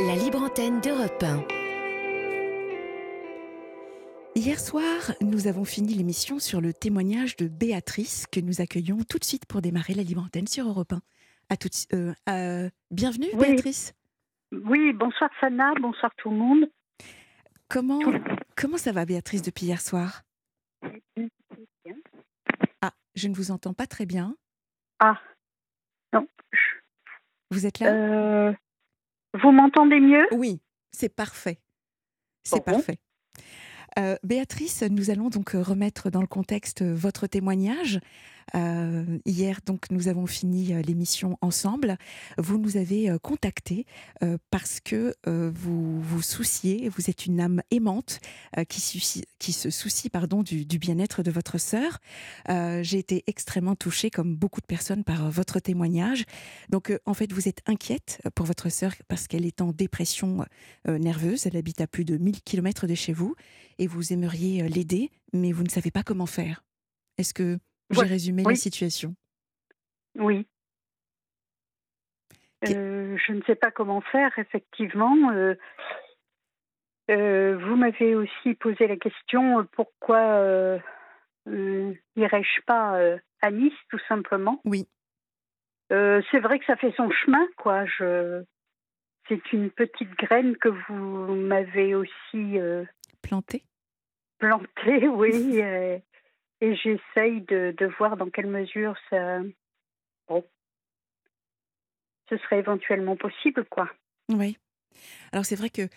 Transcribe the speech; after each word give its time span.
La 0.00 0.16
libre 0.16 0.42
antenne 0.42 0.80
d'Europe 0.80 1.22
1. 1.22 1.46
Hier 4.34 4.58
soir, 4.58 5.12
nous 5.20 5.46
avons 5.46 5.64
fini 5.64 5.94
l'émission 5.94 6.40
sur 6.40 6.60
le 6.60 6.72
témoignage 6.72 7.36
de 7.36 7.46
Béatrice 7.46 8.26
que 8.26 8.40
nous 8.40 8.60
accueillons 8.60 8.98
tout 9.08 9.20
de 9.20 9.24
suite 9.24 9.46
pour 9.46 9.62
démarrer 9.62 9.94
la 9.94 10.02
libre 10.02 10.22
antenne 10.24 10.48
sur 10.48 10.66
Europe 10.66 10.94
1. 10.94 11.00
À 11.48 11.56
tout, 11.56 11.68
euh, 11.92 12.12
euh, 12.28 12.68
bienvenue 12.90 13.28
Oui. 13.34 13.46
Béatrice. 13.46 13.94
Oui, 14.50 14.92
bonsoir 14.92 15.30
Sana, 15.40 15.72
bonsoir 15.80 16.10
tout 16.16 16.30
le 16.30 16.36
monde. 16.36 16.68
Comment, 17.68 18.00
comment 18.56 18.78
ça 18.78 18.90
va 18.90 19.04
Béatrice 19.04 19.42
depuis 19.42 19.66
hier 19.66 19.80
soir? 19.80 20.22
Ah, 22.80 22.92
je 23.14 23.28
ne 23.28 23.34
vous 23.34 23.52
entends 23.52 23.74
pas 23.74 23.86
très 23.86 24.06
bien. 24.06 24.34
Ah, 24.98 25.20
non. 26.12 26.26
Vous 27.52 27.64
êtes 27.64 27.78
là? 27.78 27.94
Euh, 27.94 28.52
vous 29.34 29.50
m'entendez 29.52 30.00
mieux? 30.00 30.26
Oui, 30.32 30.60
c'est 30.92 31.14
parfait. 31.14 31.58
C'est 32.44 32.56
Bon. 32.64 32.72
parfait. 32.72 32.98
Euh, 33.98 34.16
Béatrice, 34.24 34.82
nous 34.82 35.10
allons 35.10 35.28
donc 35.28 35.50
remettre 35.50 36.10
dans 36.10 36.20
le 36.20 36.26
contexte 36.26 36.82
votre 36.82 37.26
témoignage. 37.26 38.00
Euh, 38.54 39.18
hier, 39.24 39.60
donc, 39.64 39.90
nous 39.90 40.08
avons 40.08 40.26
fini 40.26 40.72
euh, 40.72 40.82
l'émission 40.82 41.38
ensemble. 41.40 41.96
Vous 42.38 42.58
nous 42.58 42.76
avez 42.76 43.10
euh, 43.10 43.18
contacté 43.18 43.86
euh, 44.22 44.38
parce 44.50 44.80
que 44.80 45.14
vous 45.26 46.00
vous 46.00 46.22
souciez, 46.22 46.88
vous 46.88 47.10
êtes 47.10 47.26
une 47.26 47.40
âme 47.40 47.62
aimante 47.70 48.20
qui, 48.68 48.80
se 48.80 49.70
soucie 49.70 50.10
pardon, 50.10 50.42
du, 50.42 50.64
du 50.64 50.78
bien-être 50.78 51.22
de 51.22 51.30
votre 51.30 51.58
sœur. 51.58 51.98
J'ai 52.48 52.98
été 52.98 53.24
extrêmement 53.26 53.74
touchée, 53.74 54.10
comme 54.10 54.36
beaucoup 54.36 54.60
de 54.60 54.66
personnes, 54.66 55.04
par 55.04 55.30
votre 55.30 55.60
témoignage. 55.60 56.24
Donc, 56.70 56.92
en 57.06 57.14
fait, 57.14 57.32
vous 57.32 57.48
êtes 57.48 57.62
inquiète 57.66 58.20
pour 58.34 58.46
votre 58.46 58.68
sœur 58.70 58.92
parce 59.08 59.26
qu'elle 59.26 59.46
est 59.46 59.60
en 59.60 59.72
dépression 59.72 60.44
nerveuse. 60.86 61.46
Elle 61.46 61.56
habite 61.56 61.80
à 61.80 61.86
plus 61.86 62.04
de 62.04 62.16
1000 62.16 62.42
km 62.42 62.86
de 62.86 62.94
chez 62.94 63.12
vous 63.12 63.34
et 63.78 63.86
vous 63.86 64.12
aimeriez 64.12 64.68
l'aider, 64.68 65.10
mais 65.32 65.52
vous 65.52 65.62
ne 65.62 65.70
savez 65.70 65.90
pas 65.90 66.02
comment 66.02 66.26
faire. 66.26 66.64
Est-ce 67.18 67.34
que 67.34 67.58
j'ai 67.90 68.00
Ouais, 68.00 68.06
résumé 68.06 68.42
oui. 68.44 68.52
la 68.54 68.56
situation 68.56 69.14
Oui. 70.16 70.46
Euh, 72.68 73.16
je 73.18 73.32
ne 73.32 73.42
sais 73.42 73.54
pas 73.56 73.70
comment 73.70 74.00
faire, 74.00 74.30
effectivement. 74.38 75.30
Euh, 75.32 75.54
euh, 77.10 77.58
vous 77.58 77.76
m'avez 77.76 78.14
aussi 78.14 78.54
posé 78.54 78.86
la 78.86 78.96
question 78.96 79.66
pourquoi 79.72 80.78
n'irais-je 81.46 82.62
pas 82.66 82.98
à 83.42 83.50
Nice, 83.50 83.74
tout 83.90 84.00
simplement. 84.08 84.60
Oui. 84.64 84.88
C'est 85.90 86.40
vrai 86.40 86.58
que 86.58 86.64
ça 86.64 86.76
fait 86.76 86.94
son 86.96 87.10
chemin, 87.10 87.46
quoi. 87.56 87.84
Je... 87.84 88.42
C'est 89.28 89.52
une 89.52 89.70
petite 89.70 90.10
graine 90.18 90.56
que 90.56 90.68
vous 90.68 91.34
m'avez 91.34 91.94
aussi 91.94 92.58
euh, 92.58 92.84
Planté 93.22 93.64
plantée, 94.38 95.08
oui. 95.08 95.60
et 96.60 96.74
j'essaye 96.76 97.42
de, 97.42 97.74
de 97.76 97.86
voir 97.98 98.16
dans 98.16 98.30
quelle 98.30 98.46
mesure 98.46 98.96
ça. 99.10 99.40
Bon. 100.28 100.44
Ce 102.30 102.36
serait 102.38 102.58
éventuellement 102.58 103.16
possible, 103.16 103.64
quoi. 103.66 103.90
Oui. 104.30 104.56
Alors 105.32 105.44
c'est 105.44 105.56
vrai 105.56 105.70
que 105.70 105.88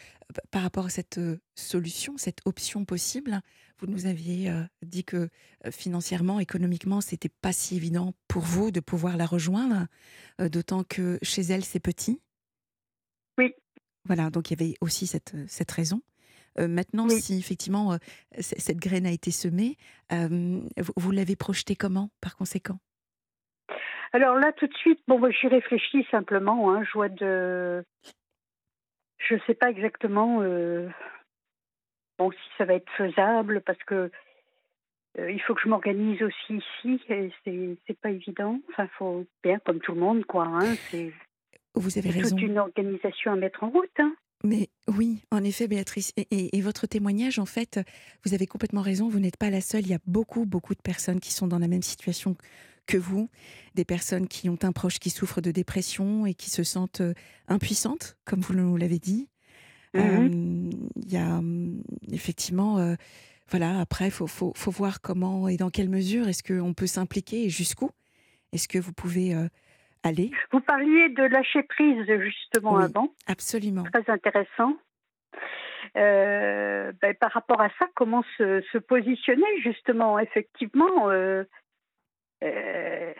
par 0.51 0.63
rapport 0.63 0.85
à 0.85 0.89
cette 0.89 1.19
euh, 1.19 1.39
solution, 1.55 2.17
cette 2.17 2.41
option 2.45 2.83
possible, 2.83 3.39
vous 3.79 3.87
nous 3.87 4.07
aviez 4.07 4.49
euh, 4.49 4.63
dit 4.81 5.03
que 5.03 5.29
euh, 5.65 5.71
financièrement, 5.71 6.39
économiquement, 6.39 6.99
c'était 6.99 7.29
pas 7.29 7.53
si 7.53 7.75
évident 7.75 8.13
pour 8.27 8.41
vous 8.41 8.71
de 8.71 8.79
pouvoir 8.79 9.15
la 9.15 9.25
rejoindre, 9.25 9.87
euh, 10.41 10.49
d'autant 10.49 10.83
que 10.83 11.19
chez 11.21 11.43
elle 11.43 11.63
c'est 11.63 11.79
petit. 11.79 12.19
Oui. 13.37 13.53
Voilà, 14.05 14.29
donc 14.31 14.49
il 14.49 14.59
y 14.59 14.63
avait 14.63 14.73
aussi 14.81 15.05
cette, 15.05 15.35
cette 15.47 15.71
raison. 15.71 16.01
Euh, 16.59 16.67
maintenant, 16.67 17.05
Oui. 17.05 17.21
si 17.21 17.37
effectivement 17.37 17.93
euh, 17.93 17.97
cette 18.39 18.77
graine 18.77 19.05
a 19.05 19.11
été 19.11 19.31
semée, 19.31 19.77
euh, 20.11 20.59
vous, 20.77 20.93
vous 20.95 21.11
l'avez 21.11 21.35
projetée 21.35 21.75
comment, 21.75 22.09
par 22.21 22.35
conséquent? 22.35 22.79
Alors 24.13 24.35
là, 24.37 24.51
tout 24.53 24.67
de 24.67 24.73
suite, 24.75 24.99
bon, 25.07 25.19
j'y 25.31 25.47
réfléchis 25.47 26.05
simplement. 26.09 26.71
Hein, 26.73 26.83
je 26.83 26.91
vois 26.93 27.09
de. 27.09 27.83
Je 29.19 29.33
ne 29.35 29.39
sais 29.45 29.53
pas 29.55 29.69
exactement 29.69 30.41
euh, 30.41 30.87
bon, 32.17 32.31
si 32.31 32.37
ça 32.57 32.65
va 32.65 32.75
être 32.75 32.89
faisable 32.97 33.61
parce 33.61 33.83
que 33.83 34.09
euh, 35.19 35.31
il 35.31 35.41
faut 35.41 35.53
que 35.55 35.61
je 35.61 35.67
m'organise 35.67 36.21
aussi 36.23 36.61
ici 36.85 37.01
et 37.09 37.31
c'est 37.87 37.99
pas 37.99 38.11
évident. 38.11 38.59
Enfin, 38.69 38.87
faut 38.97 39.25
bien 39.43 39.59
comme 39.59 39.79
tout 39.79 39.93
le 39.93 39.99
monde, 39.99 40.23
quoi. 40.25 40.45
Hein, 40.45 40.75
c'est 40.89 41.11
Vous 41.75 41.97
avez 41.97 42.11
c'est 42.11 42.19
raison. 42.19 42.35
toute 42.35 42.45
une 42.45 42.59
organisation 42.59 43.33
à 43.33 43.35
mettre 43.35 43.63
en 43.63 43.69
route. 43.69 43.89
Hein. 43.99 44.15
Mais 44.43 44.69
oui, 44.87 45.19
en 45.31 45.43
effet, 45.43 45.67
Béatrice. 45.67 46.13
Et, 46.15 46.27
et- 46.31 46.57
et 46.57 46.61
votre 46.61 46.85
témoignage, 46.87 47.39
en 47.39 47.45
fait, 47.45 47.79
vous 48.25 48.33
avez 48.33 48.45
complètement 48.47 48.81
raison. 48.81 49.09
Vous 49.09 49.19
n'êtes 49.19 49.37
pas 49.37 49.49
la 49.49 49.61
seule. 49.61 49.81
Il 49.81 49.89
y 49.89 49.93
a 49.95 49.99
beaucoup, 50.05 50.45
beaucoup 50.45 50.75
de 50.75 50.81
personnes 50.81 51.19
qui 51.19 51.33
sont 51.33 51.47
dans 51.47 51.59
la 51.59 51.67
même 51.67 51.81
situation 51.81 52.35
que 52.85 52.97
vous. 52.97 53.29
Des 53.75 53.83
personnes 53.83 54.27
qui 54.27 54.47
ont 54.47 54.59
un 54.61 54.71
proche 54.71 54.99
qui 54.99 55.09
souffre 55.09 55.41
de 55.41 55.51
dépression 55.51 56.25
et 56.25 56.33
qui 56.35 56.49
se 56.49 56.63
sentent 56.63 57.01
euh, 57.01 57.13
impuissantes, 57.47 58.15
comme 58.25 58.39
vous 58.41 58.53
nous 58.53 58.77
l'avez 58.77 58.99
dit. 58.99 59.27
Mhm. 59.93 60.01
Euh, 60.01 60.69
Il 61.03 61.11
y 61.11 61.17
a 61.17 61.37
hum, 61.39 61.81
effectivement, 62.11 62.77
euh, 62.77 62.95
voilà, 63.49 63.79
après, 63.79 64.05
il 64.05 64.11
faut, 64.11 64.27
faut, 64.27 64.51
faut 64.55 64.71
voir 64.71 65.01
comment 65.01 65.47
et 65.47 65.57
dans 65.57 65.69
quelle 65.69 65.89
mesure 65.89 66.27
est-ce 66.27 66.43
qu'on 66.43 66.73
peut 66.73 66.87
s'impliquer 66.87 67.45
et 67.45 67.49
jusqu'où 67.49 67.89
est-ce 68.53 68.67
que 68.67 68.77
vous 68.79 68.93
pouvez 68.93 69.33
euh, 69.33 69.47
aller. 70.03 70.31
Vous 70.51 70.59
parliez 70.59 71.09
de 71.09 71.23
lâcher 71.23 71.63
prise 71.63 72.05
justement 72.21 72.75
Oui. 72.75 72.83
avant. 72.83 73.09
Absolument. 73.27 73.83
très 73.83 74.09
intéressant. 74.11 74.77
Euh, 75.95 76.91
ben, 77.01 77.13
par 77.15 77.31
rapport 77.31 77.61
à 77.61 77.69
ça, 77.79 77.87
comment 77.95 78.23
se, 78.37 78.61
se 78.71 78.77
positionner 78.77 79.61
justement, 79.61 80.19
effectivement, 80.19 81.09
euh, 81.09 81.43
euh, 82.43 83.13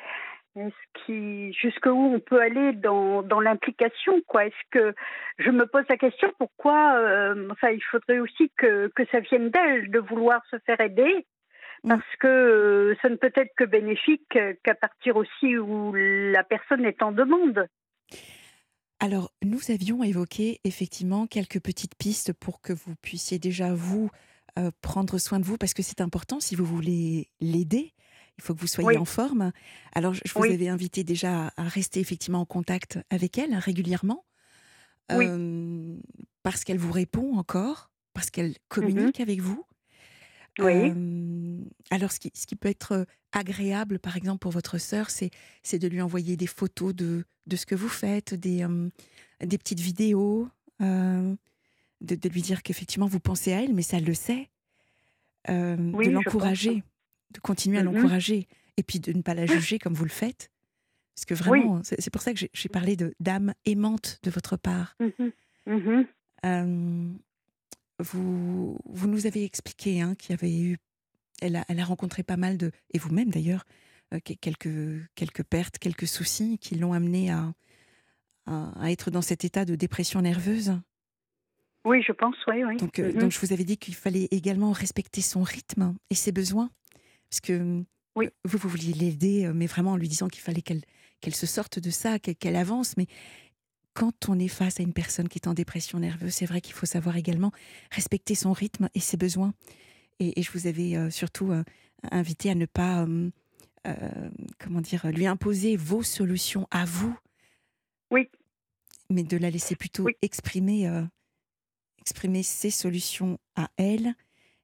est-ce 0.58 1.52
jusqu'où 1.62 1.90
on 1.90 2.20
peut 2.20 2.42
aller 2.42 2.74
dans, 2.74 3.22
dans 3.22 3.40
l'implication, 3.40 4.22
quoi? 4.28 4.46
Est-ce 4.48 4.70
que 4.72 4.96
je 5.38 5.52
me 5.52 5.66
pose 5.66 5.86
la 5.90 5.98
question 5.98 6.34
pourquoi 6.38 6.96
euh, 6.98 7.48
Enfin, 7.52 7.70
il 7.70 7.84
faudrait 7.84 8.20
aussi 8.20 8.52
que, 8.58 8.92
que 8.96 9.06
ça 9.12 9.20
vienne 9.20 9.50
d'elle 9.50 9.90
de 9.92 10.00
vouloir 10.00 10.42
se 10.50 10.58
faire 10.66 10.80
aider. 10.82 11.26
Mm. 11.84 11.90
Parce 11.90 12.16
que 12.20 12.28
euh, 12.28 12.96
ça 13.02 13.10
ne 13.10 13.16
peut 13.16 13.32
être 13.36 13.54
que 13.56 13.64
bénéfique 13.64 14.36
euh, 14.36 14.54
qu'à 14.64 14.76
partir 14.76 15.16
aussi 15.18 15.58
où 15.58 15.94
la 15.94 16.44
personne 16.44 16.86
est 16.86 17.02
en 17.02 17.12
demande. 17.12 17.68
Alors, 19.00 19.32
nous 19.44 19.60
avions 19.70 20.04
évoqué 20.04 20.60
effectivement 20.64 21.28
quelques 21.28 21.60
petites 21.62 21.96
pistes 21.96 22.34
pour 22.34 22.62
que 22.62 22.74
vous 22.74 22.96
puissiez 23.02 23.38
déjà, 23.38 23.74
vous, 23.74 24.10
euh, 24.58 24.72
prendre 24.82 25.20
soin 25.20 25.40
de 25.40 25.46
vous, 25.46 25.58
parce 25.58 25.76
que 25.76 25.84
c'est 25.84 26.02
important 26.02 26.40
si 26.40 26.56
vous 26.56 26.66
voulez 26.66 27.30
l'aider. 27.40 27.94
Il 28.40 28.44
faut 28.44 28.56
que 28.56 28.59
vous 28.59 28.68
soyez 28.68 28.90
Oui. 28.90 28.98
en 28.98 29.06
forme. 29.06 29.52
Alors, 29.94 30.14
je 30.14 30.22
vous 30.34 30.42
Oui. 30.42 30.54
avais 30.54 30.68
invité 30.68 31.04
déjà 31.04 31.52
à 31.58 31.64
rester 31.64 32.00
effectivement 32.00 32.42
en 32.42 32.46
contact 32.46 33.00
avec 33.12 33.38
elle 33.38 33.56
régulièrement. 33.56 34.26
Oui. 35.12 35.26
Euh, 35.28 35.96
parce 36.44 36.64
qu'elle 36.64 36.78
vous 36.80 36.92
répond 36.92 37.36
encore, 37.38 37.92
parce 38.14 38.30
qu'elle 38.32 38.56
communique 38.68 39.20
avec 39.20 39.42
vous. 39.42 39.64
Oui. 40.59 40.91
Euh, 40.95 41.63
alors, 41.91 42.12
ce 42.12 42.19
qui, 42.19 42.31
ce 42.34 42.45
qui 42.47 42.56
peut 42.56 42.69
être 42.69 43.06
agréable, 43.31 44.00
par 44.00 44.18
exemple, 44.18 44.40
pour 44.40 44.51
votre 44.51 44.78
sœur, 44.78 45.09
c'est, 45.09 45.29
de 45.78 45.88
lui 45.88 46.01
envoyer 46.01 46.35
des 46.38 46.47
photos 46.47 46.95
de, 46.95 47.25
de 47.45 47.56
ce 47.56 47.66
que 47.66 47.75
vous 47.75 47.90
faites, 47.90 48.34
des, 48.34 48.63
euh, 48.63 48.90
des 49.41 49.57
petites 49.57 49.79
vidéos, 49.79 50.47
euh, 50.81 51.35
de, 52.01 52.16
de 52.16 52.29
lui 52.29 52.41
dire 52.41 52.63
qu'effectivement, 52.63 53.07
vous 53.07 53.19
pensez 53.19 53.53
à 53.53 53.62
elle, 53.63 53.73
mais 53.73 53.81
ça 53.84 53.97
elle 53.97 54.06
le 54.06 54.13
sait. 54.13 54.50
Oui, 55.94 56.07
de 56.07 56.12
l'encourager, 56.12 56.84
de 57.31 57.40
continuer 57.40 57.78
à 57.78 57.84
Mhm. 57.84 57.94
l'encourager, 57.94 58.47
et 58.78 58.84
puis 58.84 59.00
de 59.00 59.13
ne 59.13 59.22
pas 59.22 59.34
la 59.34 59.46
juger 59.46 59.79
comme 59.79 59.94
vous 59.94 60.03
le 60.03 60.09
faites. 60.09 60.50
Parce 61.16 61.25
que 61.25 61.34
vraiment, 61.34 61.81
c'est, 61.84 62.00
c'est 62.01 62.09
pour 62.12 62.22
ça 62.22 62.34
que 62.34 62.40
j'ai, 62.40 62.50
j'ai 62.53 62.69
parlé 62.69 62.96
de, 62.96 63.13
d'âme 63.19 63.53
aimante 63.66 64.19
de 64.23 64.29
votre 64.29 64.57
part. 64.57 64.96
Vous, 67.99 68.78
vous 68.85 69.08
nous 69.08 69.26
avez 69.26 69.44
expliqué 69.44 70.02
hein, 70.02 70.16
qu'il 70.16 70.32
y 70.32 70.34
avait 70.34 70.59
eu, 70.59 70.78
elle 71.41 71.55
a, 71.55 71.66
elle 71.67 71.79
a 71.79 71.85
rencontré 71.85 72.23
pas 72.23 72.38
mal 72.38 72.58
de, 72.58 72.72
et 72.94 72.99
vous-même 72.99 73.29
d'ailleurs, 73.29 73.66
euh, 74.14 74.20
que- 74.20 74.34
quelques, 74.34 75.08
quelques 75.16 75.44
pertes, 75.44 75.79
quelques 75.79 76.08
soucis 76.08 76.58
qui 76.59 76.76
l'ont 76.76 76.94
amené 76.94 77.32
à, 77.32 77.53
à, 78.46 78.72
à 78.82 78.91
être 78.91 79.11
dans 79.11 79.22
cet 79.22 79.44
état 79.46 79.66
de 79.66 79.76
dépression 79.76 80.22
nerveuse? 80.22 80.79
Oui, 81.85 82.02
je 82.05 82.11
pense, 82.11 82.35
oui, 82.47 82.64
oui. 82.64 82.78
Donc, 82.78 82.99
euh, 82.99 83.14
donc 83.14 83.32
je 83.32 83.40
vous 83.40 83.53
avais 83.53 83.64
dit 83.64 83.78
qu'il 83.78 83.96
fallait 83.96 84.28
également 84.32 84.72
respecter 84.72 85.22
son 85.22 85.41
rythme 85.44 85.96
et 86.09 86.16
ses 86.16 86.32
besoins. 86.32 86.70
Parce 87.29 87.41
que 87.41 87.84
Oui. 88.16 88.26
euh, 88.26 88.29
vous, 88.46 88.58
vous 88.58 88.70
vouliez 88.70 88.94
l'aider, 88.94 89.49
mais 89.53 89.67
vraiment 89.67 89.94
en 89.94 89.97
lui 89.97 90.08
disant 90.08 90.28
qu'il 90.28 90.41
fallait 90.41 90.61
qu'elle 90.61 90.82
qu'elle 91.20 91.35
se 91.35 91.47
sorte 91.47 91.79
de 91.79 91.90
ça, 91.90 92.20
qu'elle 92.20 92.35
qu'elle 92.35 92.55
avance. 92.55 92.96
Mais 92.97 93.08
quand 93.97 94.29
on 94.29 94.38
est 94.38 94.47
face 94.47 94.79
à 94.79 94.84
une 94.84 94.94
personne 94.94 95.28
qui 95.28 95.40
est 95.40 95.47
en 95.47 95.55
dépression 95.55 95.97
nerveuse, 95.97 96.32
c'est 96.32 96.46
vrai 96.46 96.61
qu'il 96.61 96.76
faut 96.76 96.85
savoir 96.85 97.17
également 97.17 97.52
respecter 97.90 98.35
son 98.35 98.53
rythme 98.53 98.90
et 98.94 98.99
ses 98.99 99.17
besoins. 99.17 99.55
Et, 100.20 100.40
et 100.40 100.44
je 100.44 100.52
vous 100.52 100.67
avais 100.67 100.96
euh, 100.96 101.09
surtout 101.09 101.52
euh, 101.52 101.64
invité 102.11 102.52
à 102.52 102.55
ne 102.55 102.67
pas, 102.67 103.08
euh, 103.88 104.29
comment 104.59 104.82
dire, 104.82 105.08
lui 105.08 105.26
imposer 105.26 105.78
vos 105.78 106.03
solutions 106.03 106.67
à 106.70 106.85
vous. 106.85 107.17
Oui. 108.11 108.29
mais 109.09 109.23
de 109.23 109.35
la 109.35 109.49
laisser 109.49 109.76
plutôt 109.76 110.08
exprimer, 110.22 110.90
exprimer 111.97 112.44
ses 112.44 112.70
solutions 112.70 113.40
à 113.55 113.70
elle, 113.78 114.14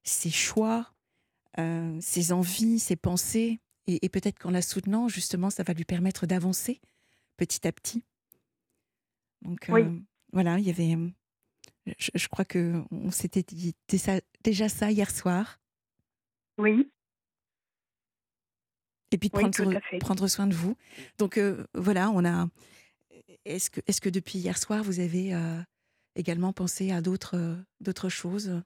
ses 0.03 0.29
choix, 0.29 0.93
ses 1.57 2.31
envies, 2.31 2.79
ses 2.79 2.95
pensées. 2.95 3.59
Et, 3.87 4.07
peut-être 4.07 4.39
qu'en 4.39 4.51
la 4.51 4.61
soutenant, 4.61 5.09
justement, 5.09 5.49
ça 5.49 5.63
va 5.63 5.73
lui 5.73 5.83
permettre 5.83 6.25
d'avancer 6.25 6.79
petit 7.35 7.67
à 7.67 7.71
petit. 7.73 8.03
Donc 9.43 9.69
euh, 9.69 9.99
voilà, 10.31 10.57
il 10.59 10.65
y 10.65 10.69
avait. 10.69 10.97
Je, 11.97 12.27
crois 12.29 12.45
que 12.45 12.81
on 12.91 13.11
s'était 13.11 13.43
dit 13.43 13.75
déjà 14.43 14.69
ça 14.69 14.91
hier 14.91 15.11
soir. 15.11 15.59
Oui. 16.57 16.89
Et 19.11 19.17
puis 19.17 19.29
de 19.29 19.37
prendre, 19.37 19.99
prendre 19.99 20.27
soin 20.27 20.47
de 20.47 20.55
vous. 20.55 20.75
Donc 21.17 21.39
voilà, 21.73 22.09
on 22.09 22.25
a 22.25 22.47
est-ce 23.45 23.69
que, 23.69 23.81
est 23.85 23.99
que 23.99 24.09
depuis 24.09 24.39
hier 24.39 24.57
soir, 24.57 24.83
vous 24.83 24.99
avez 24.99 25.33
euh, 25.33 25.59
également 26.15 26.53
pensé 26.53 26.91
à 26.91 27.01
d'autres, 27.01 27.35
euh, 27.35 28.09
choses 28.09 28.61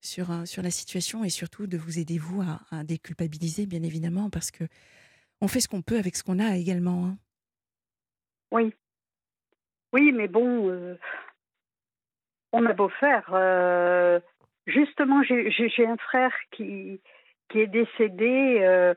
sur, 0.00 0.30
euh, 0.30 0.44
sur 0.44 0.62
la 0.62 0.70
situation 0.70 1.24
et 1.24 1.30
surtout 1.30 1.66
de 1.66 1.76
vous 1.76 1.98
aider, 1.98 2.18
vous, 2.18 2.42
à, 2.42 2.84
déculpabiliser, 2.84 3.66
bien 3.66 3.82
évidemment, 3.82 4.30
parce 4.30 4.50
que 4.50 4.64
on 5.40 5.48
fait 5.48 5.60
ce 5.60 5.68
qu'on 5.68 5.82
peut 5.82 5.98
avec 5.98 6.16
ce 6.16 6.24
qu'on 6.24 6.38
a 6.38 6.56
également. 6.56 7.06
Hein. 7.06 7.18
Oui. 8.50 8.74
Oui, 9.92 10.12
mais 10.12 10.28
bon, 10.28 10.96
on 12.52 12.66
a 12.66 12.72
beau 12.72 12.88
faire. 12.88 14.20
justement, 14.66 15.22
j'ai, 15.22 15.86
un 15.86 15.96
frère 15.96 16.34
qui, 16.52 17.00
qui 17.48 17.60
est 17.60 17.66
décédé 17.66 18.94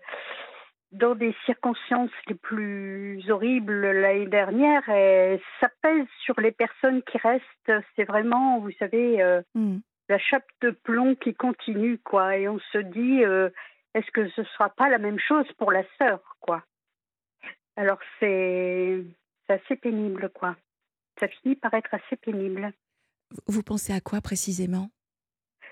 dans 0.91 1.15
des 1.15 1.33
circonstances 1.45 2.11
les 2.27 2.35
plus 2.35 3.23
horribles 3.29 3.91
l'année 3.91 4.27
dernière, 4.27 4.87
et 4.89 5.41
ça 5.59 5.69
pèse 5.81 6.07
sur 6.23 6.39
les 6.39 6.51
personnes 6.51 7.01
qui 7.03 7.17
restent. 7.17 7.71
C'est 7.95 8.03
vraiment, 8.03 8.59
vous 8.59 8.71
savez, 8.71 9.21
euh, 9.21 9.41
hmm. 9.55 9.77
la 10.09 10.17
chape 10.17 10.47
de 10.61 10.71
plomb 10.71 11.15
qui 11.15 11.33
continue, 11.33 11.97
quoi. 11.99 12.37
Et 12.37 12.47
on 12.47 12.59
se 12.73 12.79
dit, 12.79 13.23
euh, 13.23 13.49
est-ce 13.93 14.11
que 14.11 14.27
ce 14.29 14.43
sera 14.43 14.69
pas 14.69 14.89
la 14.89 14.97
même 14.97 15.19
chose 15.19 15.49
pour 15.57 15.71
la 15.71 15.83
sœur, 15.97 16.19
quoi? 16.41 16.63
Alors 17.77 17.99
c'est 18.19 19.01
assez 19.47 19.77
pénible, 19.77 20.29
quoi. 20.29 20.55
Ça 21.19 21.27
finit 21.27 21.55
par 21.55 21.73
être 21.73 21.93
assez 21.93 22.15
pénible. 22.15 22.73
Vous 23.47 23.63
pensez 23.63 23.93
à 23.93 24.01
quoi 24.01 24.21
précisément? 24.21 24.89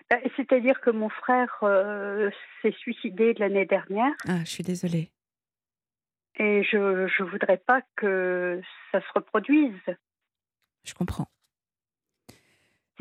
Ben, 0.09 0.19
c'est-à-dire 0.35 0.79
que 0.81 0.89
mon 0.89 1.09
frère 1.09 1.57
euh, 1.63 2.29
s'est 2.61 2.71
suicidé 2.71 3.33
l'année 3.35 3.65
dernière. 3.65 4.13
Ah, 4.27 4.39
je 4.39 4.49
suis 4.49 4.63
désolée. 4.63 5.11
Et 6.35 6.63
je 6.63 6.77
ne 6.77 7.29
voudrais 7.29 7.57
pas 7.57 7.81
que 7.95 8.61
ça 8.91 9.01
se 9.01 9.07
reproduise. 9.13 9.73
Je 10.85 10.93
comprends. 10.93 11.27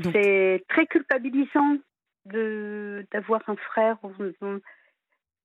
C'est 0.02 0.64
très 0.68 0.86
culpabilisant 0.86 1.78
d'avoir 2.26 3.42
un 3.48 3.56
frère. 3.56 3.96
On, 4.02 4.60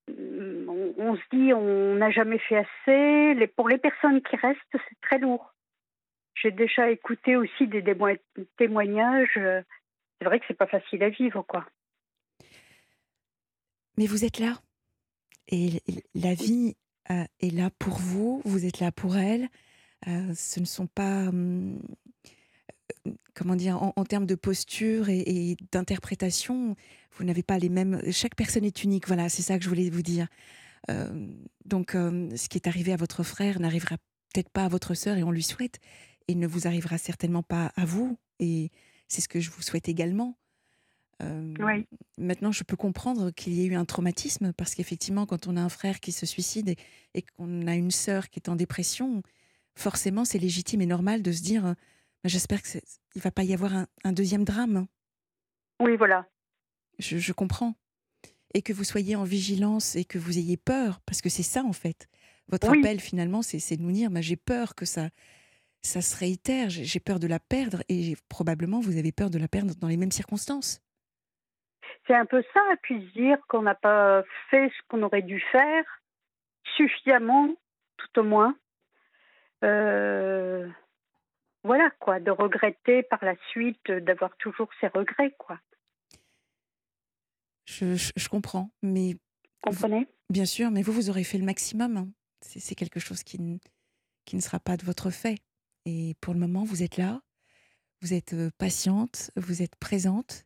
on, 0.08 1.16
se 1.16 1.22
dit 1.32 1.54
on 1.54 1.96
n'a 1.96 2.12
jamais 2.12 2.40
fait 2.40 2.58
assez. 2.58 3.34
Les, 3.36 3.48
pour 3.48 3.70
les 3.70 3.78
personnes 3.78 4.22
qui 4.22 4.36
restent, 4.36 4.60
c'est 4.72 5.02
très 5.02 5.20
lourd. 5.20 5.53
J'ai 6.44 6.52
déjà 6.52 6.92
écouté 6.92 7.36
aussi 7.38 7.68
des 7.68 7.84
témoignages 8.58 9.40
c'est 10.24 10.30
vrai 10.30 10.40
que 10.40 10.46
c'est 10.48 10.58
pas 10.58 10.68
facile 10.68 11.04
à 11.04 11.10
vivre, 11.10 11.42
quoi. 11.42 11.66
Mais 13.98 14.08
vous 14.08 14.24
êtes 14.24 14.40
là. 14.40 14.62
Et 15.50 15.82
la 16.16 16.34
vie 16.34 16.78
euh, 17.12 17.26
est 17.42 17.54
là 17.54 17.70
pour 17.78 17.98
vous, 17.98 18.42
vous 18.46 18.66
êtes 18.66 18.80
là 18.80 18.94
pour 18.94 19.18
elle. 19.18 19.50
Euh, 20.08 20.34
ce 20.34 20.62
ne 20.62 20.66
sont 20.66 20.88
pas. 20.88 21.28
Hum, 21.28 21.78
euh, 23.06 23.12
comment 23.34 23.58
dire, 23.58 23.84
en, 23.84 24.06
termes 24.06 24.26
de 24.26 24.36
posture 24.36 25.10
et, 25.10 25.58
d'interprétation, 25.74 26.78
vous 27.12 27.26
n'avez 27.26 27.44
pas 27.44 27.60
les 27.60 27.68
mêmes. 27.68 28.00
Chaque 28.14 28.36
personne 28.36 28.64
est 28.64 28.84
unique, 28.86 29.08
voilà, 29.08 29.28
c'est 29.28 29.42
ça 29.42 29.58
que 29.58 29.64
je 29.66 29.70
voulais 29.70 29.90
vous 29.90 30.04
dire. 30.04 30.28
donc, 31.66 31.92
ce 31.92 32.48
qui 32.48 32.58
est 32.58 32.68
arrivé 32.68 32.94
à 32.94 32.98
votre 32.98 33.24
frère 33.24 33.60
n'arrivera 33.60 33.98
peut-être 34.34 34.50
pas 34.50 34.66
à 34.66 34.70
votre 34.70 34.94
sœur 34.94 35.18
et 35.18 35.24
on 35.24 35.32
lui 35.32 35.44
souhaite, 35.44 35.80
et 36.28 36.36
ne 36.36 36.48
vous 36.48 36.68
arrivera 36.68 36.98
certainement 36.98 37.44
pas 37.44 37.72
à 37.76 37.86
vous. 37.86 38.18
Et 38.40 38.72
c'est 39.08 39.22
ce 39.22 39.28
que 39.28 39.40
je 39.40 39.50
vous 39.50 39.62
souhaite 39.62 39.90
également. 39.90 40.38
Maintenant, 42.18 42.52
je 42.52 42.64
peux 42.64 42.76
comprendre 42.76 43.32
qu'il 43.32 43.54
y 43.54 43.64
ait 43.64 43.68
eu 43.68 43.76
un 43.76 43.86
traumatisme 43.86 44.54
parce 44.54 44.76
qu'effectivement, 44.76 45.26
quand 45.26 45.48
on 45.48 45.58
a 45.58 45.62
un 45.62 45.70
frère 45.70 46.00
qui 46.00 46.12
se 46.12 46.26
suicide 46.26 46.76
et, 47.14 47.22
qu'on 47.22 47.68
a 47.68 47.76
une 47.76 47.92
sœur 47.92 48.30
qui 48.30 48.40
est 48.40 48.50
en 48.50 48.56
dépression, 48.56 49.24
forcément, 49.76 50.26
c'est 50.26 50.40
légitime 50.40 50.82
et 50.82 50.86
normal 50.86 51.22
de 51.22 51.32
se 51.32 51.42
dire 51.42 51.64
bah, 51.64 52.30
j'espère 52.30 52.62
qu'il 52.62 52.82
ne 53.16 53.22
va 53.22 53.32
pas 53.32 53.44
y 53.44 53.54
avoir 53.54 53.74
un, 54.04 54.14
deuxième 54.14 54.44
drame. 54.44 54.88
Oui, 55.80 55.96
voilà. 55.98 56.28
Je, 57.00 57.34
comprends. 57.34 57.76
Et 58.54 58.62
que 58.62 58.74
vous 58.74 58.84
soyez 58.84 59.16
en 59.16 59.24
vigilance 59.24 59.96
et 59.96 60.06
que 60.06 60.20
vous 60.20 60.38
ayez 60.38 60.58
peur, 60.58 61.02
parce 61.06 61.22
que 61.22 61.30
c'est 61.30 61.44
ça 61.44 61.64
en 61.64 61.74
fait. 61.74 62.08
Votre 62.50 62.70
appel 62.70 63.00
finalement, 63.00 63.42
c'est 63.42 63.78
de 63.78 63.82
nous 63.82 63.92
dire 63.92 64.12
bah, 64.12 64.22
j'ai 64.22 64.36
peur 64.36 64.76
que 64.76 64.86
ça, 64.86 65.10
ça 65.84 66.02
se 66.02 66.18
réitère, 66.18 66.70
j'ai 66.70 67.00
peur 67.00 67.20
de 67.20 67.28
la 67.28 67.40
perdre 67.40 67.84
et 67.90 68.16
probablement 68.30 68.80
vous 68.80 68.98
avez 68.98 69.12
peur 69.12 69.30
de 69.30 69.38
la 69.38 69.48
perdre 69.48 69.76
dans 69.76 69.88
les 69.88 69.98
mêmes 69.98 70.12
circonstances. 70.12 70.82
C'est 72.08 72.16
un 72.16 72.26
peu 72.26 72.44
ça, 72.54 72.62
et 72.74 72.78
puis 72.82 73.06
se 73.08 73.14
dire 73.14 73.38
qu'on 73.48 73.62
n'a 73.62 73.76
pas 73.76 74.24
fait 74.50 74.70
ce 74.70 74.82
qu'on 74.88 75.04
aurait 75.04 75.22
dû 75.22 75.40
faire 75.52 75.84
suffisamment, 76.76 77.50
tout 77.98 78.20
au 78.20 78.24
moins. 78.24 78.58
Euh, 79.64 80.68
voilà 81.64 81.90
quoi, 82.00 82.20
de 82.20 82.32
regretter 82.32 83.04
par 83.04 83.24
la 83.24 83.36
suite 83.50 83.92
d'avoir 83.92 84.36
toujours 84.38 84.70
ces 84.82 84.88
regrets 84.88 85.36
quoi. 85.38 85.60
Je, 87.66 88.30
comprends, 88.30 88.72
mais 88.82 89.16
comprenez? 89.62 90.08
Bien 90.30 90.46
sûr, 90.46 90.72
mais 90.72 90.82
vous 90.82 90.92
vous 90.92 91.10
aurez 91.10 91.24
fait 91.24 91.38
le 91.38 91.46
maximum. 91.46 91.98
Hein. 91.98 92.08
C'est 92.42 92.76
quelque 92.76 93.00
chose 93.00 93.24
qui, 93.24 93.62
qui 94.26 94.36
ne 94.36 94.42
sera 94.42 94.60
pas 94.60 94.76
de 94.76 94.84
votre 94.84 95.10
fait. 95.10 95.38
Et 95.86 96.16
pour 96.22 96.34
le 96.34 96.40
moment, 96.40 96.64
vous 96.64 96.84
êtes 96.84 96.98
là, 96.98 97.22
vous 98.02 98.14
êtes 98.14 98.36
patiente, 98.58 99.32
vous 99.36 99.62
êtes 99.62 99.76
présente. 99.76 100.46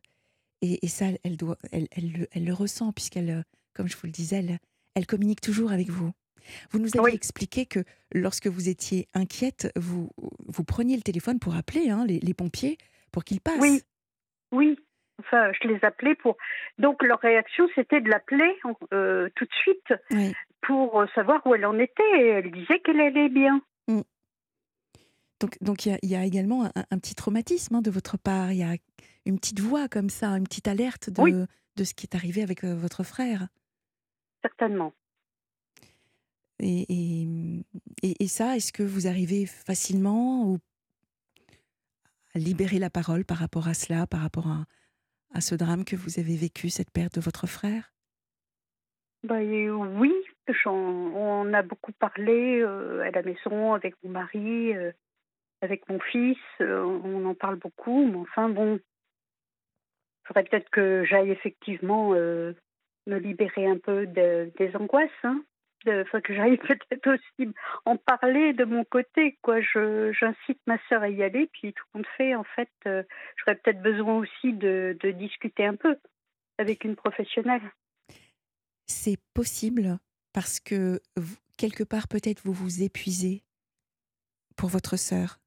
Et, 0.62 0.88
ça, 0.88 1.06
elle, 1.22 1.36
doit, 1.36 1.56
elle, 1.70 1.86
elle, 1.92 2.44
le 2.44 2.52
ressent, 2.52 2.92
puisqu'elle, 2.92 3.44
comme 3.74 3.88
je 3.88 3.96
vous 3.96 4.06
le 4.06 4.12
disais, 4.12 4.38
elle, 4.38 4.58
elle 4.94 5.06
communique 5.06 5.40
toujours 5.40 5.70
avec 5.70 5.88
vous. 5.88 6.12
Vous 6.70 6.78
nous 6.78 6.96
avez 6.98 7.14
expliqué 7.14 7.66
que 7.66 7.80
lorsque 8.12 8.46
vous 8.46 8.68
étiez 8.68 9.06
inquiète, 9.14 9.70
vous, 9.76 10.10
vous 10.46 10.64
preniez 10.64 10.96
le 10.96 11.02
téléphone 11.02 11.38
pour 11.38 11.54
appeler 11.54 11.90
hein, 11.90 12.04
les, 12.06 12.34
pompiers 12.34 12.78
pour 13.12 13.24
qu'ils 13.24 13.40
passent. 13.40 13.60
Oui, 13.60 13.82
oui. 14.52 14.78
Enfin, 15.20 15.50
je 15.60 15.68
les 15.68 15.78
appelais 15.82 16.14
pour. 16.14 16.36
Donc, 16.78 17.02
leur 17.02 17.18
réaction, 17.20 17.68
c'était 17.74 18.00
de 18.00 18.08
l'appeler 18.08 18.52
tout 18.62 19.44
de 19.44 19.54
suite 19.62 19.94
pour 20.62 21.04
savoir 21.14 21.44
où 21.46 21.54
elle 21.54 21.66
en 21.66 21.78
était. 21.78 22.20
Et 22.20 22.26
elle 22.26 22.50
disait 22.50 22.80
qu'elle 22.80 23.00
allait 23.00 23.28
bien. 23.28 23.60
Donc, 25.40 25.56
donc 25.60 25.86
il 25.86 25.98
y, 26.02 26.16
a 26.16 26.24
également 26.24 26.70
un, 26.74 26.98
petit 26.98 27.14
traumatisme 27.14 27.76
hein, 27.76 27.82
de 27.82 27.90
votre 27.90 28.18
part. 28.18 28.52
Il 28.52 28.58
y 28.58 28.64
a 28.64 28.74
une 29.24 29.38
petite 29.38 29.60
voix 29.60 29.88
comme 29.88 30.10
ça, 30.10 30.30
une 30.30 30.44
petite 30.44 30.66
alerte 30.66 31.10
de, 31.10 31.46
de 31.76 31.84
ce 31.84 31.94
qui 31.94 32.06
est 32.06 32.16
arrivé 32.16 32.42
avec 32.42 32.64
euh, 32.64 32.74
votre 32.74 33.04
frère. 33.04 33.48
Certainement. 34.42 34.92
Et, 36.60 37.62
et, 38.02 38.26
ça, 38.26 38.56
est-ce 38.56 38.72
que 38.72 38.82
vous 38.82 39.06
arrivez 39.06 39.46
facilement 39.46 40.50
ou 40.50 40.58
à 42.34 42.40
libérer 42.40 42.80
la 42.80 42.90
parole 42.90 43.24
par 43.24 43.36
rapport 43.36 43.68
à 43.68 43.74
cela, 43.74 44.08
par 44.08 44.20
rapport 44.20 44.48
à, 44.48 44.64
à 45.34 45.40
ce 45.40 45.54
drame 45.54 45.84
que 45.84 45.94
vous 45.94 46.18
avez 46.18 46.36
vécu, 46.36 46.68
cette 46.68 46.90
perte 46.90 47.14
de 47.14 47.20
votre 47.20 47.46
frère? 47.46 47.92
Bah, 49.22 49.40
Oui, 49.40 50.12
on 50.66 51.52
a 51.52 51.62
beaucoup 51.62 51.92
parlé 51.92 52.60
euh, 52.60 53.02
à 53.02 53.10
la 53.10 53.22
maison 53.22 53.74
avec 53.74 53.94
mon 54.02 54.10
mari. 54.10 54.74
Euh, 54.74 54.92
avec 55.60 55.88
mon 55.88 55.98
fils, 56.00 56.38
euh, 56.60 56.82
on 56.82 57.24
en 57.24 57.34
parle 57.34 57.56
beaucoup, 57.56 58.06
mais 58.06 58.18
enfin 58.18 58.48
bon, 58.48 58.76
il 58.76 60.26
faudrait 60.26 60.44
peut-être 60.44 60.70
que 60.70 61.04
j'aille 61.04 61.30
effectivement 61.30 62.14
euh, 62.14 62.52
me 63.06 63.18
libérer 63.18 63.66
un 63.66 63.78
peu 63.78 64.06
des 64.06 64.76
angoisses. 64.76 65.10
Hein. 65.24 65.42
Enfin, 65.86 66.20
que 66.20 66.34
j'aille 66.34 66.56
peut-être 66.90 67.14
aussi 67.14 67.52
en 67.84 67.96
parler 67.96 68.52
de 68.52 68.64
mon 68.64 68.84
côté. 68.84 69.38
quoi. 69.42 69.60
J'incite 69.60 70.60
ma 70.66 70.78
sœur 70.88 71.02
à 71.02 71.08
y 71.08 71.22
aller, 71.22 71.48
puis 71.52 71.72
tout 71.72 71.84
compte 71.92 72.06
fait, 72.16 72.34
en 72.34 72.44
fait, 72.44 72.70
euh, 72.86 73.02
j'aurais 73.36 73.56
peut-être 73.56 73.80
besoin 73.80 74.18
aussi 74.18 74.52
de, 74.52 74.96
de 75.00 75.10
discuter 75.12 75.64
un 75.64 75.76
peu 75.76 75.96
avec 76.58 76.84
une 76.84 76.96
professionnelle. 76.96 77.62
C'est 78.86 79.18
possible 79.34 79.98
parce 80.32 80.60
que 80.60 81.00
quelque 81.56 81.84
part, 81.84 82.08
peut-être, 82.08 82.42
vous 82.44 82.52
vous 82.52 82.82
épuisez 82.82 83.44
pour 84.56 84.68
votre 84.68 84.96
sœur. 84.96 85.38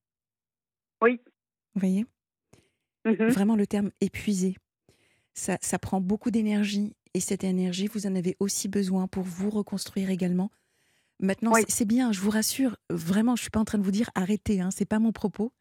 Oui. 1.01 1.19
Vous 1.75 1.79
voyez? 1.79 2.05
Mmh 3.05 3.29
Vraiment 3.29 3.55
le 3.55 3.65
terme 3.65 3.91
épuisé. 4.01 4.55
Ça, 5.33 5.57
ça 5.61 5.79
prend 5.79 6.01
beaucoup 6.01 6.29
d'énergie 6.31 6.93
et 7.13 7.19
cette 7.19 7.43
énergie, 7.43 7.87
vous 7.87 8.05
en 8.07 8.15
avez 8.15 8.35
aussi 8.39 8.67
besoin 8.67 9.07
pour 9.07 9.23
vous 9.23 9.49
reconstruire 9.49 10.09
également. 10.09 10.51
Maintenant, 11.19 11.53
c'est 11.67 11.85
bien, 11.85 12.11
je 12.11 12.19
vous 12.19 12.29
rassure, 12.31 12.77
vraiment, 12.89 13.35
je 13.35 13.41
ne 13.41 13.43
suis 13.43 13.51
pas 13.51 13.59
en 13.59 13.65
train 13.65 13.77
de 13.77 13.83
vous 13.83 13.91
dire 13.91 14.09
arrêtez, 14.15 14.59
hein, 14.61 14.69
c'est 14.71 14.85
pas 14.85 14.99
mon 14.99 15.11
propos. 15.11 15.51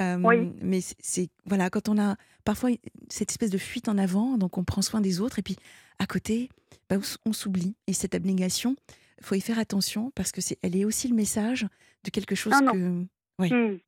Euh, 0.00 0.18
Oui. 0.22 0.52
Mais 0.62 0.80
c'est- 0.80 1.30
voilà, 1.44 1.70
quand 1.70 1.88
on 1.88 1.98
a 1.98 2.16
parfois 2.44 2.70
cette 3.08 3.30
espèce 3.30 3.50
de 3.50 3.58
fuite 3.58 3.88
en 3.88 3.96
avant, 3.98 4.36
donc 4.38 4.58
on 4.58 4.64
prend 4.64 4.82
soin 4.82 5.00
des 5.00 5.20
autres, 5.20 5.38
et 5.38 5.42
puis 5.42 5.56
à 5.98 6.06
côté, 6.06 6.48
bah, 6.88 6.96
on 7.24 7.32
s'oublie. 7.32 7.74
Et 7.86 7.92
cette 7.92 8.14
abnégation, 8.14 8.76
faut 9.22 9.34
y 9.34 9.40
faire 9.40 9.58
attention 9.58 10.10
parce 10.14 10.32
que 10.32 10.40
c'est, 10.40 10.58
elle 10.62 10.76
est 10.76 10.84
aussi 10.84 11.08
le 11.08 11.14
message 11.14 11.66
de 12.04 12.10
quelque 12.10 12.34
chose 12.34 12.52
non. 12.62 12.72
que. 12.72 13.04
Oui. 13.38 13.52
Hmm. 13.52 13.78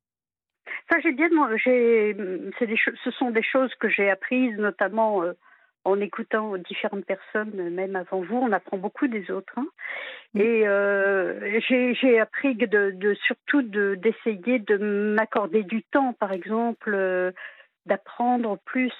Ça, 0.89 0.99
j'ai 1.01 1.11
bien. 1.11 1.29
des 1.29 2.77
ce 3.03 3.11
sont 3.11 3.31
des 3.31 3.43
choses 3.43 3.73
que 3.75 3.89
j'ai 3.89 4.09
apprises, 4.09 4.57
notamment 4.57 5.23
euh, 5.23 5.33
en 5.85 5.99
écoutant 5.99 6.57
différentes 6.57 7.05
personnes, 7.05 7.69
même 7.69 7.95
avant 7.95 8.21
vous. 8.21 8.37
On 8.37 8.51
apprend 8.51 8.77
beaucoup 8.77 9.07
des 9.07 9.29
autres. 9.31 9.53
hein. 9.57 9.67
Mm. 10.33 10.41
Et 10.41 10.67
euh, 10.67 11.59
j'ai, 11.67 12.19
appris 12.19 12.57
que 12.57 12.65
de, 12.65 12.91
de 12.91 13.13
surtout 13.25 13.61
de, 13.61 13.95
d'essayer 13.95 14.59
de 14.59 14.77
m'accorder 14.77 15.63
du 15.63 15.83
temps, 15.83 16.13
par 16.13 16.31
exemple, 16.31 16.91
euh, 16.93 17.31
d'apprendre 17.85 18.57
plus. 18.65 18.93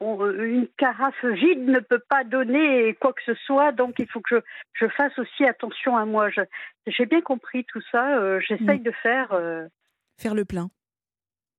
Une 0.00 0.68
carafe 0.76 1.24
vide 1.24 1.66
ne 1.68 1.80
peut 1.80 2.02
pas 2.08 2.24
donner 2.24 2.94
quoi 2.94 3.12
que 3.12 3.22
ce 3.24 3.34
soit, 3.46 3.72
donc 3.72 3.94
il 3.98 4.06
faut 4.08 4.20
que 4.20 4.36
je, 4.36 4.40
je 4.74 4.88
fasse 4.88 5.18
aussi 5.18 5.44
attention 5.44 5.96
à 5.96 6.04
moi. 6.04 6.28
J'ai 6.86 7.06
bien 7.06 7.20
compris 7.22 7.64
tout 7.64 7.80
ça. 7.90 8.18
euh, 8.18 8.40
j'essaye 8.40 8.80
de 8.80 8.90
faire. 9.02 9.32
euh, 9.32 9.66
Faire 10.18 10.34
le 10.34 10.44
plein, 10.44 10.70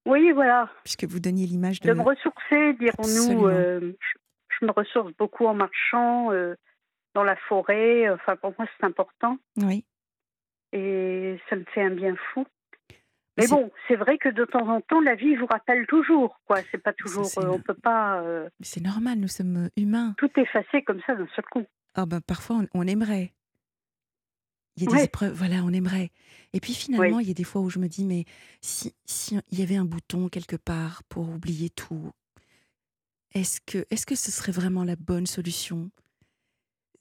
oui, 0.06 0.32
voilà, 0.32 0.70
puisque 0.84 1.06
vous 1.06 1.20
donniez 1.20 1.46
l'image 1.48 1.80
de. 1.82 1.90
de 1.90 1.94
me 1.94 2.04
ressourcer, 2.04 2.74
dirons-nous. 2.74 3.48
Euh, 3.48 3.80
je, 4.00 4.18
je 4.60 4.66
me 4.66 4.72
ressource 4.72 5.12
beaucoup 5.18 5.46
en 5.48 5.54
marchant 5.56 6.32
euh, 6.32 6.56
dans 7.16 7.24
la 7.24 7.36
forêt. 7.36 8.08
Enfin, 8.12 8.36
pour 8.36 8.54
moi, 8.58 8.68
c'est 8.78 8.86
important 8.86 9.38
Oui. 9.58 9.84
et 10.72 11.38
ça 11.50 11.56
me 11.56 11.64
fait 11.74 11.82
un 11.82 11.90
bien 11.90 12.16
fou. 12.34 12.46
Mais 13.38 13.48
bon, 13.48 13.70
c'est 13.88 13.96
vrai 13.98 14.18
que 14.18 14.30
de 14.30 14.46
temps 14.46 14.68
en 14.70 14.80
temps, 14.82 15.02
la 15.02 15.16
vie 15.16 15.36
vous 15.36 15.46
rappelle 15.46 15.86
toujours, 15.88 16.40
quoi. 16.46 16.58
C'est 16.72 16.78
pas 16.82 16.94
toujours, 16.94 17.30
euh, 17.38 17.50
on 17.50 17.60
peut 17.60 17.74
pas 17.74 18.22
euh, 18.22 18.50
c'est 18.62 18.82
normal, 18.82 19.20
nous 19.20 19.28
sommes 19.28 19.70
humains. 19.76 20.14
tout 20.18 20.32
effacer 20.38 20.84
comme 20.84 21.02
ça 21.06 21.16
d'un 21.16 21.28
seul 21.36 21.46
coup. 21.52 21.66
Ah 21.96 22.06
ben, 22.06 22.22
parfois, 22.22 22.58
on, 22.58 22.68
on 22.82 22.88
aimerait. 22.88 23.34
Il 24.78 24.84
y 24.84 24.88
a 24.88 24.98
des 24.98 25.04
épreuves, 25.04 25.34
voilà, 25.34 25.64
on 25.64 25.72
aimerait. 25.72 26.12
Et 26.54 26.60
puis 26.60 26.74
finalement, 26.74 27.20
il 27.20 27.28
y 27.28 27.32
a 27.32 27.34
des 27.34 27.46
fois 27.46 27.62
où 27.62 27.70
je 27.70 27.80
me 27.80 27.88
dis, 27.88 28.04
mais 28.04 28.26
si, 28.62 28.94
si 29.06 29.40
il 29.52 29.60
y 29.60 29.64
avait 29.64 29.78
un 29.78 29.86
bouton 29.86 30.28
quelque 30.28 30.58
part 30.58 31.04
pour 31.04 31.30
oublier 31.30 31.70
tout, 31.70 32.12
est-ce 33.34 33.62
que, 33.62 33.86
est-ce 33.90 34.06
que 34.06 34.16
ce 34.16 34.32
serait 34.32 34.52
vraiment 34.52 34.84
la 34.84 34.96
bonne 34.98 35.28
solution? 35.28 35.92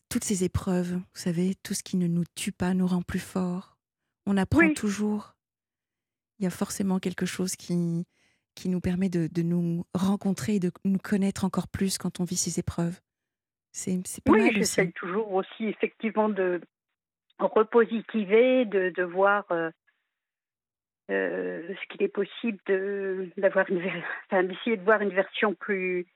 Toutes 0.08 0.22
ces 0.24 0.44
épreuves, 0.44 0.92
vous 0.94 1.04
savez, 1.14 1.54
tout 1.64 1.74
ce 1.74 1.82
qui 1.82 1.96
ne 1.96 2.06
nous 2.06 2.24
tue 2.36 2.52
pas 2.52 2.74
nous 2.74 2.86
rend 2.86 3.02
plus 3.02 3.18
forts. 3.18 3.76
On 4.26 4.36
apprend 4.36 4.60
Oui. 4.60 4.74
toujours. 4.74 5.33
Il 6.38 6.44
y 6.44 6.46
a 6.46 6.50
forcément 6.50 6.98
quelque 6.98 7.26
chose 7.26 7.56
qui, 7.56 8.06
qui 8.54 8.68
nous 8.68 8.80
permet 8.80 9.08
de, 9.08 9.28
de 9.30 9.42
nous 9.42 9.84
rencontrer 9.94 10.56
et 10.56 10.60
de 10.60 10.72
nous 10.84 10.98
connaître 10.98 11.44
encore 11.44 11.68
plus 11.68 11.98
quand 11.98 12.20
on 12.20 12.24
vit 12.24 12.36
ces 12.36 12.58
épreuves. 12.58 13.00
C'est, 13.72 14.00
c'est 14.06 14.22
pas 14.22 14.32
Oui, 14.32 14.42
mal 14.42 14.54
j'essaye 14.54 14.92
toujours 14.92 15.32
aussi 15.32 15.64
effectivement 15.64 16.28
de 16.28 16.60
repositiver, 17.38 18.64
de, 18.64 18.90
de 18.90 19.02
voir 19.02 19.44
euh, 19.50 19.70
euh, 21.10 21.74
ce 21.74 21.88
qu'il 21.88 22.02
est 22.02 22.08
possible 22.08 22.58
de 22.66 23.30
d'avoir 23.36 23.68
une 23.68 23.82
enfin, 24.26 24.44
d'essayer 24.44 24.76
de 24.76 24.84
voir 24.84 25.00
une 25.02 25.12
version 25.12 25.54
plus 25.54 26.06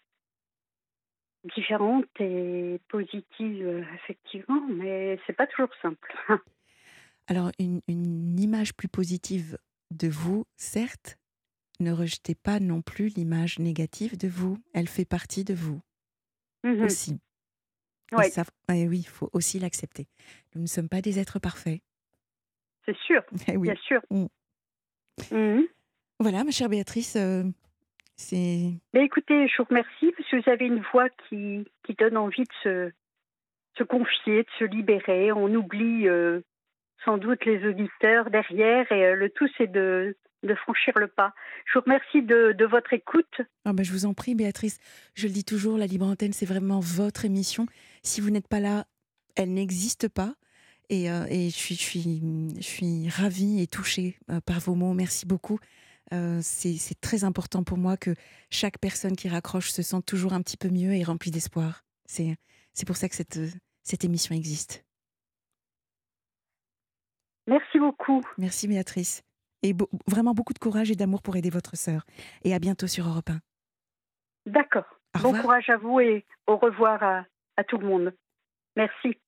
différente 1.45 2.07
et 2.21 2.81
positive 2.89 3.87
effectivement, 3.95 4.67
mais 4.69 5.19
c'est 5.27 5.33
pas 5.33 5.47
toujours 5.49 5.71
simple. 5.83 6.15
Alors, 7.27 7.51
une, 7.59 7.81
une 7.89 8.41
image 8.41 8.75
plus 8.75 8.89
positive 8.89 9.59
de 9.90 10.09
vous, 10.09 10.45
certes, 10.57 11.18
ne 11.80 11.92
rejetez 11.92 12.35
pas 12.35 12.61
non 12.61 12.83
plus 12.83 13.09
l'image 13.09 13.59
négative 13.59 14.16
de 14.18 14.28
vous. 14.28 14.59
Elle 14.75 14.88
fait 14.88 15.04
partie 15.04 15.45
de 15.45 15.54
vous 15.54 15.80
Mhm. 16.64 16.83
aussi. 16.85 17.18
Ouais, 18.12 18.30
ça, 18.30 18.42
ouais, 18.68 18.88
oui, 18.88 19.00
il 19.00 19.07
faut 19.09 19.28
aussi 19.33 19.59
l'accepter. 19.59 20.07
Nous 20.54 20.62
ne 20.62 20.66
sommes 20.66 20.88
pas 20.88 21.02
des 21.02 21.18
êtres 21.18 21.38
parfaits. 21.38 21.80
c'est 22.87 22.97
sûr, 22.99 23.23
Eh 23.49 23.57
oui. 23.57 23.68
bien 23.68 23.76
sûr. 23.83 24.00
Mm. 24.11 24.26
Mhm. 25.30 25.66
Voilà, 26.21 26.42
ma 26.42 26.50
chère 26.50 26.68
Béatrice, 26.68 27.16
euh, 27.16 27.45
c'est. 28.16 28.73
Mais 28.95 29.04
écoutez, 29.04 29.47
je 29.47 29.57
vous 29.59 29.64
remercie 29.68 30.11
parce 30.16 30.28
que 30.30 30.37
vous 30.42 30.50
avez 30.50 30.66
une 30.66 30.83
voix 30.92 31.09
qui, 31.28 31.64
qui 31.85 31.95
donne 31.95 32.16
envie 32.16 32.42
de 32.45 32.52
se, 32.64 32.92
se 33.76 33.85
confier, 33.85 34.42
de 34.42 34.49
se 34.59 34.64
libérer. 34.64 35.30
On 35.33 35.54
oublie 35.54 36.09
euh, 36.09 36.40
sans 37.05 37.19
doute 37.19 37.45
les 37.45 37.67
auditeurs 37.67 38.31
derrière 38.31 38.90
et 38.93 39.07
euh, 39.07 39.14
le 39.14 39.31
tout 39.31 39.49
c'est 39.57 39.71
de, 39.71 40.17
franchir 40.62 40.95
le 40.99 41.09
pas. 41.09 41.35
Je 41.67 41.78
vous 41.78 41.85
remercie 41.85 42.23
de, 42.23 42.64
votre 42.64 42.93
écoute. 42.93 43.40
Ah 43.64 43.73
ben, 43.73 43.85
je 43.85 43.93
vous 43.93 44.07
en 44.07 44.14
prie, 44.14 44.35
Béatrice. 44.35 44.78
Je 45.14 45.26
le 45.26 45.33
dis 45.33 45.45
toujours, 45.45 45.78
la 45.78 45.87
libre 45.87 46.07
antenne, 46.07 46.33
c'est 46.33 46.47
vraiment 46.47 46.81
votre 46.81 47.25
émission. 47.25 47.67
Si 48.02 48.21
vous 48.21 48.31
n'êtes 48.31 48.49
pas 48.49 48.61
là, 48.61 48.85
elle 49.37 49.52
n'existe 49.52 50.09
pas. 50.09 50.35
Et, 50.90 51.11
euh, 51.11 51.26
je, 51.28 51.75
suis, 51.75 53.09
ravie 53.09 53.61
et 53.61 53.67
touchée 53.67 54.17
euh, 54.31 54.40
par 54.40 54.61
vos 54.61 54.75
mots. 54.75 54.95
Merci 54.95 55.26
beaucoup. 55.26 55.59
C'est 56.40 57.00
très 57.02 57.25
important 57.25 57.64
pour 57.64 57.76
moi 57.76 57.99
que 57.99 58.14
chaque 58.49 58.78
personne 58.78 59.14
qui 59.14 59.28
raccroche 59.28 59.71
se 59.71 59.83
sente 59.83 60.07
toujours 60.07 60.33
un 60.33 60.40
petit 60.40 60.57
peu 60.57 60.71
mieux 60.71 60.95
et 60.95 61.05
remplie 61.05 61.31
d'espoir. 61.31 61.85
C'est 62.07 62.87
pour 62.87 62.97
ça 62.97 63.11
que 63.11 63.14
cette 63.14 64.05
émission 64.05 64.35
existe. 64.35 64.88
Merci 67.49 67.78
beaucoup. 67.78 68.23
Merci, 68.37 68.69
Béatrice. 68.69 69.23
Et 69.62 69.75
vraiment 70.07 70.35
beaucoup 70.35 70.52
de 70.52 70.59
courage 70.59 70.90
et 70.90 70.95
d'amour 70.95 71.23
pour 71.23 71.35
aider 71.35 71.50
votre 71.50 71.76
sœur. 71.76 72.05
Et 72.45 72.55
à 72.55 72.59
bientôt 72.61 72.87
sur 72.87 73.09
Europe 73.09 73.31
1. 73.31 73.40
D'accord. 74.47 74.85
Bon 75.21 75.33
courage 75.33 75.69
à 75.69 75.76
vous 75.76 75.99
et 75.99 76.25
au 76.47 76.57
revoir 76.57 77.02
à, 77.02 77.25
à 77.57 77.64
tout 77.64 77.78
le 77.78 77.87
monde. 77.87 78.14
Merci. 78.76 79.19